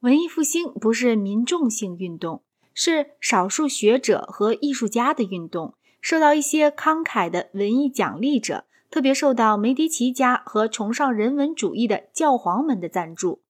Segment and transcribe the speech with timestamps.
[0.00, 13.42] 文艺复兴不是民众性运动，是少数学者和艺术家的运动，受到一些慷慨的文艺奖励者，特别受到梅迪奇家和崇尚人文主义的教皇们的赞助。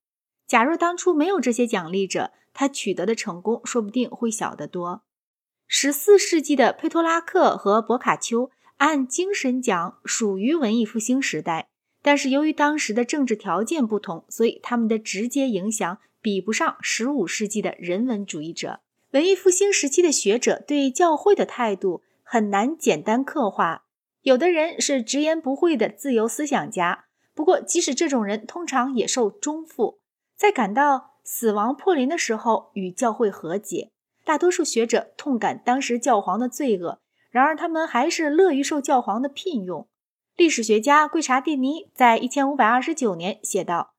[0.49, 5.05] 假若当初没有这些奖励者，他取得的成功说不定会小得多。
[5.69, 11.69] 十四世纪的佩托拉克和博卡丘按精神讲属于文艺复兴时代，
[12.03, 15.99] 但是由于当时的政治条件不同，所以他们的直接影响。
[16.21, 18.81] 比不上十五世纪的人文主义者。
[19.13, 23.85] 文艺复兴时期的学者对教会的态度很难简单刻画。
[24.23, 29.99] 有的人是直言不讳的自由思想家，不过即使这种人，通常也受中负，
[30.37, 33.91] 在感到死亡迫临的时候与教会和解。
[34.23, 39.89] 大多数学者痛感当时教皇的罪恶，然而他们还是乐于受教皇的聘用。
[40.37, 43.95] 历史学家贵查蒂尼在一千五百二十九年写道：“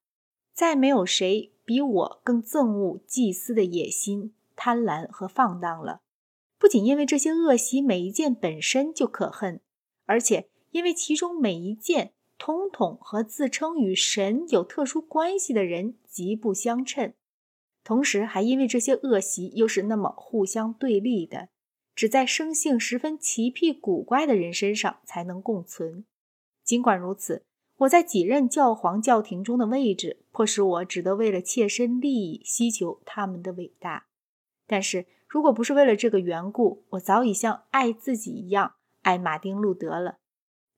[0.54, 6.02] 再没有谁。”比我更憎恶祭司的野心、贪婪和放荡了。
[6.60, 9.62] 不仅因为这些恶习每一件本身就可恨，
[10.06, 17.14] 而且因为其中每一件统统和自称与神有特殊关系的人极不相称，
[17.86, 21.48] 同时还因为这些恶习又是那么互相对立的，
[21.96, 26.04] 只在生性十分奇僻古怪的人身上才能共存。
[26.66, 27.46] 尽管如此。
[27.82, 34.06] 我在几任教皇教廷中的位置，迫使我只得为了切身利益希求他们的伟大。
[34.68, 40.18] 但是，如果不是为了这个缘故，我早已像爱自己一样爱马丁·路德了。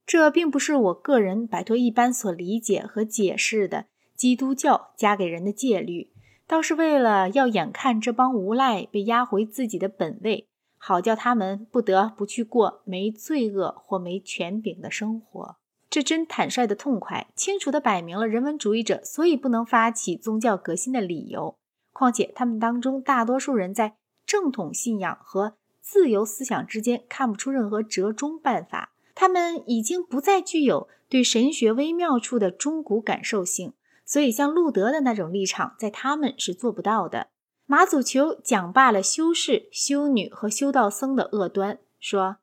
[0.05, 6.13] 这并不是我个人摆脱一般所理解和解释的基督教加给人的戒律，
[6.47, 15.57] 倒是为了要眼看这帮无赖被押回自己的本位，好叫他们不得不去过没罪恶或没权柄的生活。
[15.94, 21.55] 这真坦率的痛快，清楚地摆明了人文主义者所以不能发起宗教革新的理由。
[21.91, 28.94] 况且他们当中大多数人在正统信仰和自由思想之间看不出任何折中办法。
[29.14, 33.73] 他们已经不再具有对神学微妙处的中古感受性，
[34.04, 37.27] 所以像路德的那种立场，在他们是做不到的。
[37.67, 42.37] 马祖求讲罢了修士、修女和修道僧的恶端，说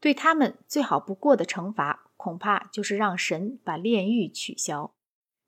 [0.00, 2.04] 对他们最好不过的惩罚。
[2.16, 4.94] 恐怕就是让神把炼狱取消，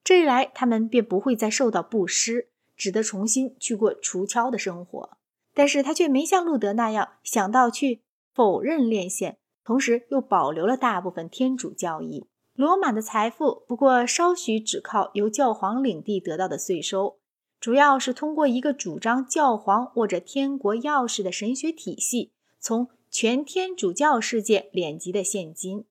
[0.05, 5.19] 这一来，他们便不会再受到布施，只得重新去过除敲的生活。
[5.55, 8.03] 但是他却没像路德那样想到去
[8.33, 12.27] 否认炼宪，同时又保留了大部分天主教义。
[12.55, 17.19] 罗马的财富不过稍许只靠由教皇领地得到的税收，
[17.59, 25.87] 主要是通过一个主张教皇握着天国钥匙的神学体系，从全天主教世界敛集的现金。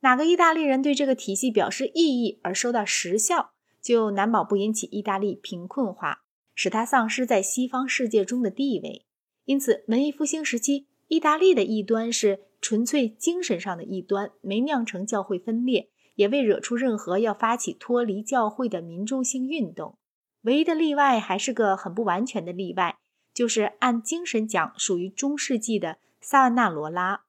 [0.00, 3.52] 哪个意大利人对这个体系表示异议而收到实效，
[3.82, 6.22] 就难保不引起意大利贫困化，
[6.54, 9.06] 使他丧失在西方世界中的地位。
[9.44, 19.98] 因此，文艺复兴时期，意大利的异端是纯粹精神上的异端，没酿成教会分裂，也未惹出任何要发起脱离教会的民众性运动。
[20.42, 22.96] 唯一的例外还是个很不完全的例外，
[23.34, 27.24] 就是按精神讲属于中世纪的萨万纳罗拉。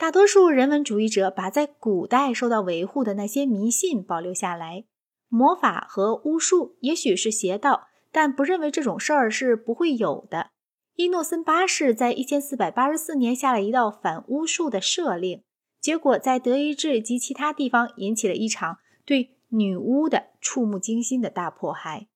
[0.00, 4.86] 大多数人文主义者把在古代受到维护的那些迷信保留下来，
[5.28, 10.52] 魔法和巫术也许是邪道，但不认为这种事儿是不会有的。
[10.94, 15.42] 伊诺森八世在一千四百八十四年下了一道反巫术的赦令，
[15.82, 22.08] 结果在德意志及其他地方引起了一场对女巫的触目惊心的大迫害。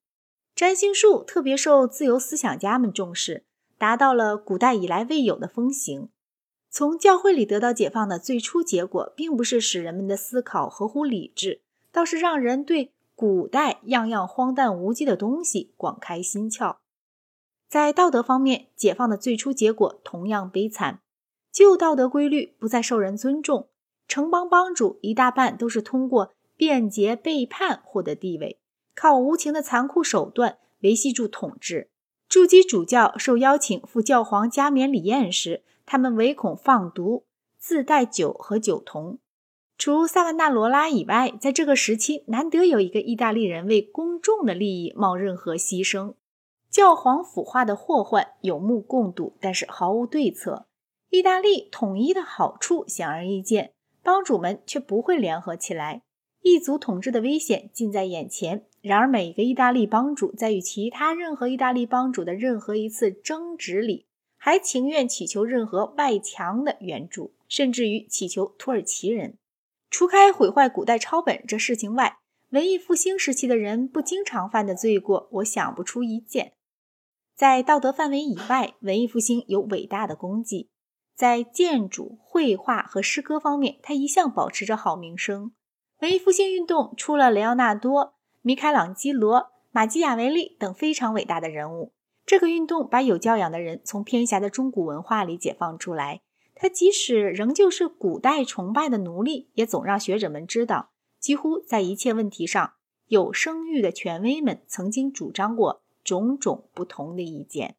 [0.55, 3.45] 占星术特别受自由思想家们重视，
[3.77, 6.09] 达到了古代以来未有的风行。
[6.77, 16.75] 从教会里得到解放的最初结果，并不是使人们的思考合乎理智，倒是让人对古代样样荒诞无稽的东西广开心窍。
[17.69, 20.99] 在道德方面，解放的最初结果同样悲惨，
[21.49, 23.69] 旧道德规律不再受人尊重，
[24.09, 28.59] 城邦帮主一大半都是通过便捷背叛获得地位，
[28.93, 31.89] 靠无情的残酷手段维系住统治。
[32.27, 37.25] 驻基主教受邀请赴教皇加冕礼宴时，他们唯恐放毒，
[37.57, 39.19] 自带酒和酒童。
[39.77, 46.13] 除萨万纳罗拉以外，在这个时期难得有一个意大利人为公众的利益冒任何牺牲。
[46.69, 50.65] 教皇腐化的祸患有目共睹，但是毫无对策。
[51.09, 56.01] 意大利统一的好处显而易见，帮主们却不会联合起来。
[56.41, 58.65] 异族统治的危险近在眼前。
[58.81, 64.05] 然而，每一个意大利帮主在与其他任何意大利帮主的任何一次争执里。
[64.45, 69.39] 还情愿祈求任何外强的援助，甚至于祈求土耳其人。
[69.89, 72.19] 除开毁坏古代抄本这事情外，
[72.51, 76.53] 文艺复兴时期的人不经常犯的罪过，我想不出一件。
[77.35, 80.69] 在道德范围以外，文艺复兴有伟大的功绩。
[81.15, 85.53] 在建筑、绘画和诗歌方面，他一向保持着好名声。
[86.01, 88.13] 文艺复兴运动出了雷奥纳多、
[88.43, 91.93] 米开朗基罗、马基雅维利等非常伟大的人物。
[92.25, 96.21] 这个运动把有教养的人从偏狭的中古文化里解放出来。
[96.55, 102.73] 他即使仍旧是古代崇拜的奴隶，也总让学者们知道，几乎在一切问题上，
[103.07, 105.81] 有声誉的权威们曾经主张过。
[106.05, 107.77] 种种不同的意见，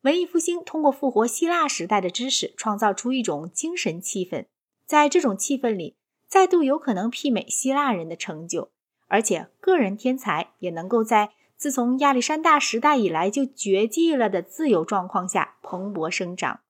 [0.00, 4.46] 文艺复兴通过复活希腊时代的知识，创造出一种精神气氛。
[4.86, 8.70] 在这种气氛里，再度有可能媲美希腊人的成就，
[9.08, 16.60] 而且个人天才也能够在自从亚历山大时代以来就绝迹了的自由状况下蓬勃生长。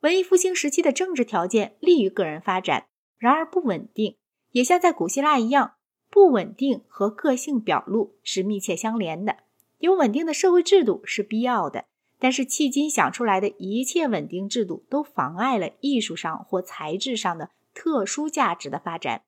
[0.00, 4.18] 文艺复兴时期的政治条件利于个人发展，然而不稳定，
[4.50, 5.76] 也像在古希腊一样，
[6.10, 9.36] 不稳定和个性表露是密切相连的。
[9.78, 11.86] 有稳定的社会制度是必要的，
[12.18, 19.22] 但是迄今想出来的一切稳定制度都妨碍了艺术上或材质上的特殊价值的发展。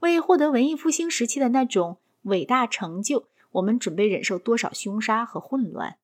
[0.00, 5.96] 为获得文艺复兴时期的那种伟大成就，我们准备忍受多少凶杀和混乱？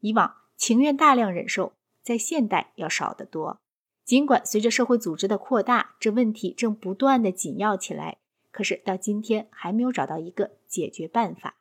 [0.00, 1.72] 以往情愿大量忍受，
[2.02, 3.60] 在现代要少得多。
[4.04, 8.18] 尽管随着社会组织的扩大，这问题正不断的紧要起来，
[8.52, 11.56] 可是到今天还没有找到一个解决办法。